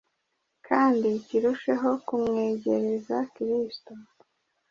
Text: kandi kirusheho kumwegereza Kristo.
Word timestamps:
kandi 0.67 1.07
kirusheho 1.25 1.89
kumwegereza 2.07 3.17
Kristo. 3.33 3.93